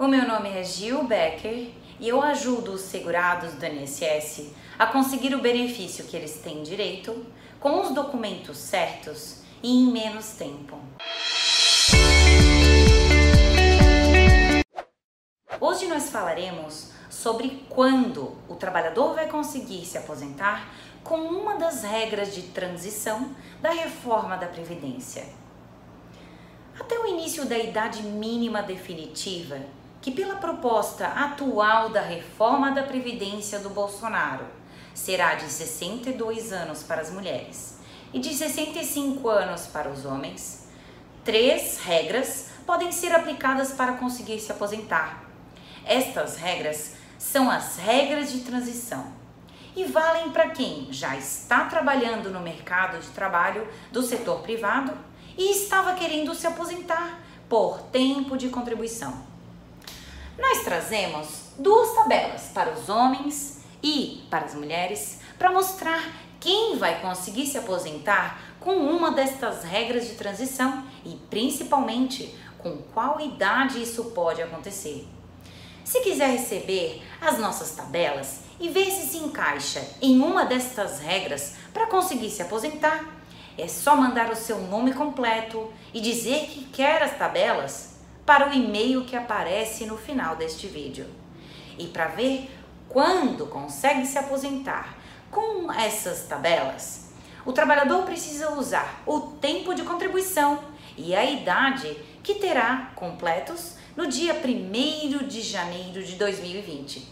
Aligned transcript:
O 0.00 0.06
meu 0.06 0.28
nome 0.28 0.48
é 0.48 0.62
Gil 0.62 1.02
Becker 1.02 1.72
e 1.98 2.08
eu 2.08 2.22
ajudo 2.22 2.74
os 2.74 2.82
segurados 2.82 3.54
do 3.54 3.66
INSS 3.66 4.52
a 4.78 4.86
conseguir 4.86 5.34
o 5.34 5.40
benefício 5.40 6.04
que 6.04 6.16
eles 6.16 6.34
têm 6.34 6.62
direito 6.62 7.26
com 7.58 7.80
os 7.80 7.90
documentos 7.92 8.58
certos 8.58 9.42
e 9.60 9.68
em 9.68 9.90
menos 9.90 10.34
tempo. 10.34 10.78
Hoje 15.60 15.88
nós 15.88 16.10
falaremos 16.10 16.92
sobre 17.10 17.66
quando 17.68 18.36
o 18.48 18.54
trabalhador 18.54 19.16
vai 19.16 19.26
conseguir 19.26 19.84
se 19.84 19.98
aposentar 19.98 20.72
com 21.02 21.16
uma 21.16 21.56
das 21.56 21.82
regras 21.82 22.32
de 22.32 22.42
transição 22.42 23.34
da 23.60 23.70
reforma 23.70 24.36
da 24.36 24.46
Previdência. 24.46 25.24
Até 26.78 26.96
o 26.96 27.06
início 27.06 27.44
da 27.44 27.58
idade 27.58 28.02
mínima 28.04 28.62
definitiva, 28.62 29.58
que 30.00 30.10
pela 30.10 30.36
proposta 30.36 31.06
atual 31.06 31.90
da 31.90 32.00
reforma 32.00 32.70
da 32.70 32.82
Previdência 32.82 33.58
do 33.58 33.70
Bolsonaro 33.70 34.44
será 34.94 35.34
de 35.34 35.44
62 35.50 36.52
anos 36.52 36.82
para 36.82 37.00
as 37.00 37.10
mulheres 37.10 37.78
e 38.12 38.18
de 38.18 38.32
65 38.32 39.28
anos 39.28 39.66
para 39.66 39.90
os 39.90 40.04
homens, 40.04 40.68
três 41.24 41.78
regras 41.80 42.50
podem 42.64 42.90
ser 42.92 43.14
aplicadas 43.14 43.72
para 43.72 43.94
conseguir 43.94 44.40
se 44.40 44.52
aposentar. 44.52 45.24
Estas 45.84 46.36
regras 46.36 46.94
são 47.18 47.50
as 47.50 47.76
regras 47.76 48.30
de 48.30 48.40
transição 48.40 49.12
e 49.74 49.84
valem 49.84 50.30
para 50.30 50.50
quem 50.50 50.88
já 50.90 51.16
está 51.16 51.64
trabalhando 51.64 52.30
no 52.30 52.40
mercado 52.40 53.00
de 53.00 53.08
trabalho 53.08 53.66
do 53.92 54.02
setor 54.02 54.40
privado 54.40 54.92
e 55.36 55.52
estava 55.52 55.94
querendo 55.94 56.34
se 56.34 56.46
aposentar 56.46 57.20
por 57.48 57.80
tempo 57.92 58.36
de 58.36 58.48
contribuição. 58.48 59.27
Nós 60.38 60.62
trazemos 60.62 61.50
duas 61.58 61.92
tabelas 61.94 62.50
para 62.54 62.72
os 62.72 62.88
homens 62.88 63.58
e 63.82 64.24
para 64.30 64.44
as 64.44 64.54
mulheres 64.54 65.18
para 65.36 65.50
mostrar 65.50 66.00
quem 66.38 66.78
vai 66.78 67.00
conseguir 67.00 67.46
se 67.46 67.58
aposentar 67.58 68.40
com 68.60 68.76
uma 68.76 69.10
destas 69.10 69.64
regras 69.64 70.06
de 70.06 70.14
transição 70.14 70.84
e 71.04 71.16
principalmente 71.28 72.32
com 72.58 72.78
qual 72.94 73.20
idade 73.20 73.82
isso 73.82 74.04
pode 74.12 74.40
acontecer. 74.40 75.06
Se 75.84 76.00
quiser 76.00 76.30
receber 76.30 77.02
as 77.20 77.38
nossas 77.38 77.72
tabelas 77.72 78.40
e 78.60 78.68
ver 78.68 78.90
se 78.90 79.08
se 79.08 79.16
encaixa 79.18 79.84
em 80.00 80.20
uma 80.20 80.44
destas 80.44 81.00
regras 81.00 81.54
para 81.72 81.86
conseguir 81.86 82.30
se 82.30 82.42
aposentar, 82.42 83.04
é 83.56 83.66
só 83.66 83.96
mandar 83.96 84.30
o 84.30 84.36
seu 84.36 84.60
nome 84.60 84.92
completo 84.92 85.72
e 85.92 86.00
dizer 86.00 86.46
que 86.46 86.64
quer 86.66 87.02
as 87.02 87.18
tabelas 87.18 87.97
para 88.28 88.50
o 88.50 88.52
e-mail 88.52 89.06
que 89.06 89.16
aparece 89.16 89.86
no 89.86 89.96
final 89.96 90.36
deste 90.36 90.66
vídeo. 90.66 91.06
E 91.78 91.86
para 91.86 92.08
ver 92.08 92.50
quando 92.86 93.46
consegue 93.46 94.04
se 94.04 94.18
aposentar 94.18 94.98
com 95.30 95.72
essas 95.72 96.26
tabelas, 96.28 97.10
o 97.46 97.54
trabalhador 97.54 98.02
precisa 98.02 98.52
usar 98.52 99.02
o 99.06 99.18
tempo 99.18 99.74
de 99.74 99.82
contribuição 99.82 100.62
e 100.94 101.16
a 101.16 101.24
idade 101.24 101.96
que 102.22 102.34
terá 102.34 102.92
completos 102.94 103.76
no 103.96 104.06
dia 104.06 104.34
1 104.34 105.26
de 105.26 105.40
janeiro 105.40 106.04
de 106.04 106.16
2020. 106.16 107.08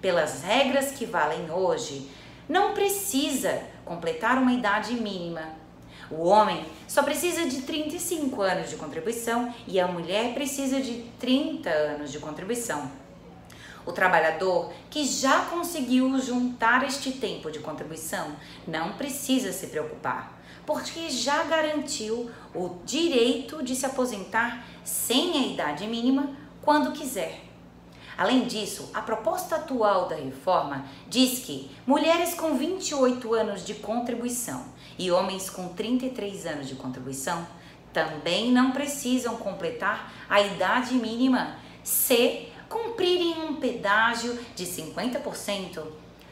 Pelas 0.00 0.42
regras 0.42 0.90
que 0.90 1.06
valem 1.06 1.52
hoje, 1.52 2.10
não 2.48 2.74
precisa 2.74 3.62
completar 3.84 4.38
uma 4.38 4.52
idade 4.52 4.94
mínima. 4.94 5.61
O 6.10 6.26
homem 6.26 6.64
só 6.86 7.02
precisa 7.02 7.46
de 7.46 7.62
35 7.62 8.42
anos 8.42 8.70
de 8.70 8.76
contribuição 8.76 9.54
e 9.66 9.80
a 9.80 9.86
mulher 9.86 10.34
precisa 10.34 10.80
de 10.80 11.04
30 11.18 11.70
anos 11.70 12.12
de 12.12 12.18
contribuição. 12.18 12.90
O 13.84 13.92
trabalhador 13.92 14.72
que 14.88 15.04
já 15.04 15.40
conseguiu 15.46 16.18
juntar 16.20 16.84
este 16.84 17.12
tempo 17.12 17.50
de 17.50 17.58
contribuição 17.58 18.36
não 18.66 18.92
precisa 18.92 19.52
se 19.52 19.66
preocupar, 19.66 20.40
porque 20.64 21.10
já 21.10 21.42
garantiu 21.44 22.30
o 22.54 22.76
direito 22.84 23.62
de 23.62 23.74
se 23.74 23.84
aposentar 23.84 24.64
sem 24.84 25.32
a 25.32 25.46
idade 25.48 25.86
mínima 25.86 26.30
quando 26.60 26.92
quiser. 26.92 27.51
Além 28.16 28.44
disso, 28.44 28.90
a 28.92 29.00
proposta 29.00 29.56
atual 29.56 30.08
da 30.08 30.16
reforma 30.16 30.84
diz 31.08 31.40
que 31.40 31.70
mulheres 31.86 32.34
com 32.34 32.54
28 32.54 33.34
anos 33.34 33.64
de 33.64 33.74
contribuição 33.74 34.64
e 34.98 35.10
homens 35.10 35.48
com 35.48 35.68
33 35.68 36.46
anos 36.46 36.68
de 36.68 36.74
contribuição 36.74 37.46
também 37.92 38.50
não 38.50 38.72
precisam 38.72 39.36
completar 39.36 40.12
a 40.28 40.40
idade 40.40 40.94
mínima 40.94 41.56
se 41.82 42.48
cumprirem 42.68 43.44
um 43.44 43.56
pedágio 43.56 44.38
de 44.54 44.64
50% 44.64 45.82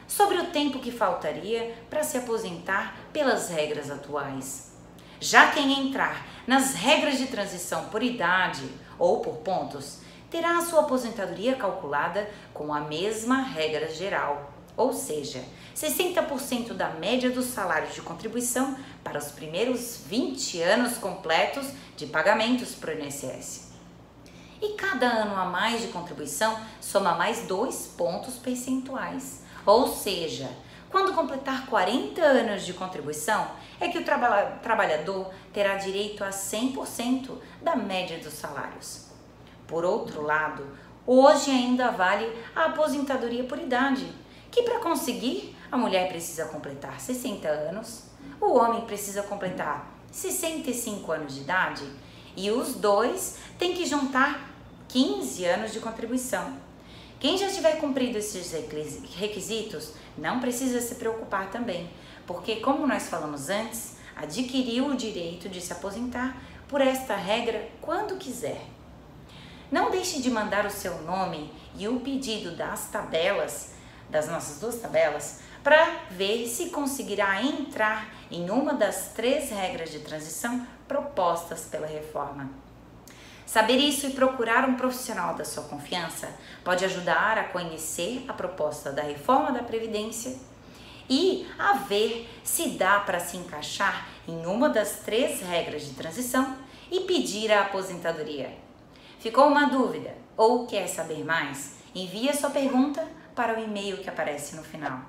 sobre 0.07 0.37
o 0.37 0.47
tempo 0.47 0.79
que 0.79 0.91
faltaria 0.91 1.75
para 1.89 2.03
se 2.03 2.17
aposentar 2.17 2.95
pelas 3.13 3.49
regras 3.49 3.89
atuais. 3.89 4.71
Já 5.19 5.51
quem 5.51 5.87
entrar 5.87 6.25
nas 6.47 6.73
regras 6.73 7.19
de 7.19 7.27
transição 7.27 7.85
por 7.85 8.01
idade 8.01 8.67
ou 8.97 9.19
por 9.19 9.35
pontos 9.37 9.99
terá 10.31 10.57
a 10.57 10.61
sua 10.61 10.79
aposentadoria 10.79 11.55
calculada 11.55 12.27
com 12.53 12.73
a 12.73 12.81
mesma 12.81 13.43
regra 13.43 13.87
geral, 13.93 14.51
ou 14.75 14.93
seja, 14.93 15.43
60% 15.75 16.73
da 16.73 16.89
média 16.89 17.29
dos 17.29 17.45
salários 17.45 17.93
de 17.93 18.01
contribuição 18.01 18.75
para 19.03 19.19
os 19.19 19.29
primeiros 19.29 20.01
20 20.07 20.61
anos 20.63 20.97
completos 20.97 21.67
de 21.95 22.07
pagamentos 22.07 22.73
para 22.73 22.95
o 22.95 22.99
INSS 22.99 23.71
e 24.61 24.73
cada 24.73 25.07
ano 25.07 25.35
a 25.35 25.45
mais 25.45 25.81
de 25.81 25.87
contribuição 25.87 26.57
soma 26.79 27.15
mais 27.15 27.47
dois 27.47 27.87
pontos 27.97 28.35
percentuais. 28.35 29.41
Ou 29.65 29.87
seja, 29.87 30.49
quando 30.89 31.13
completar 31.13 31.65
40 31.65 32.21
anos 32.21 32.63
de 32.63 32.73
contribuição, 32.73 33.47
é 33.79 33.87
que 33.87 33.97
o 33.97 34.05
traba 34.05 34.59
trabalhador 34.61 35.33
terá 35.51 35.75
direito 35.75 36.23
a 36.23 36.29
100% 36.29 37.37
da 37.61 37.75
média 37.75 38.19
dos 38.19 38.33
salários. 38.33 39.10
Por 39.71 39.85
outro 39.85 40.21
lado, 40.21 40.67
hoje 41.07 41.49
ainda 41.49 41.91
vale 41.91 42.29
a 42.53 42.65
aposentadoria 42.65 43.45
por 43.45 43.57
idade, 43.57 44.05
que 44.51 44.63
para 44.63 44.81
conseguir 44.81 45.55
a 45.71 45.77
mulher 45.77 46.09
precisa 46.09 46.43
completar 46.43 46.99
60 46.99 47.47
anos, 47.47 48.03
o 48.41 48.51
homem 48.51 48.81
precisa 48.81 49.23
completar 49.23 49.89
65 50.11 51.09
anos 51.13 51.35
de 51.35 51.39
idade 51.39 51.89
e 52.35 52.51
os 52.51 52.75
dois 52.75 53.37
têm 53.57 53.73
que 53.73 53.85
juntar 53.85 54.51
15 54.89 55.45
anos 55.45 55.71
de 55.71 55.79
contribuição. 55.79 56.57
Quem 57.17 57.37
já 57.37 57.47
tiver 57.47 57.79
cumprido 57.79 58.17
esses 58.17 58.51
requisitos 59.15 59.93
não 60.17 60.41
precisa 60.41 60.81
se 60.81 60.95
preocupar 60.95 61.49
também, 61.49 61.89
porque, 62.27 62.57
como 62.57 62.85
nós 62.85 63.07
falamos 63.07 63.47
antes, 63.47 63.95
adquiriu 64.17 64.87
o 64.87 64.97
direito 64.97 65.47
de 65.47 65.61
se 65.61 65.71
aposentar 65.71 66.35
por 66.67 66.81
esta 66.81 67.15
regra 67.15 67.69
quando 67.79 68.17
quiser. 68.17 68.61
Não 69.71 69.89
deixe 69.89 70.21
de 70.21 70.29
mandar 70.29 70.65
o 70.65 70.69
seu 70.69 71.01
nome 71.03 71.49
e 71.77 71.87
o 71.87 72.01
pedido 72.01 72.57
das 72.57 72.89
tabelas, 72.89 73.73
das 74.09 74.27
nossas 74.27 74.59
duas 74.59 74.75
tabelas, 74.75 75.39
para 75.63 76.01
ver 76.11 76.45
se 76.47 76.71
conseguirá 76.71 77.41
entrar 77.41 78.09
em 78.29 78.49
uma 78.49 78.73
das 78.73 79.13
três 79.15 79.49
regras 79.49 79.89
de 79.89 79.99
transição 79.99 80.67
propostas 80.89 81.61
pela 81.61 81.87
reforma. 81.87 82.49
Saber 83.45 83.77
isso 83.77 84.07
e 84.07 84.11
procurar 84.11 84.67
um 84.67 84.75
profissional 84.75 85.35
da 85.35 85.45
sua 85.45 85.63
confiança 85.63 86.27
pode 86.65 86.83
ajudar 86.83 87.37
a 87.37 87.45
conhecer 87.45 88.25
a 88.27 88.33
proposta 88.33 88.91
da 88.91 89.03
reforma 89.03 89.53
da 89.53 89.63
Previdência 89.63 90.35
e 91.09 91.47
a 91.57 91.73
ver 91.73 92.29
se 92.43 92.71
dá 92.71 92.99
para 92.99 93.19
se 93.21 93.37
encaixar 93.37 94.07
em 94.27 94.45
uma 94.45 94.69
das 94.69 94.99
três 95.05 95.41
regras 95.41 95.83
de 95.83 95.93
transição 95.93 96.57
e 96.89 97.01
pedir 97.01 97.51
a 97.51 97.61
aposentadoria. 97.61 98.70
Ficou 99.21 99.49
uma 99.49 99.67
dúvida 99.67 100.15
ou 100.35 100.65
quer 100.65 100.87
saber 100.87 101.23
mais? 101.23 101.75
Envie 101.93 102.27
a 102.27 102.33
sua 102.33 102.49
pergunta 102.49 103.07
para 103.35 103.55
o 103.55 103.63
e-mail 103.63 103.97
que 103.97 104.09
aparece 104.09 104.55
no 104.55 104.63
final. 104.63 104.99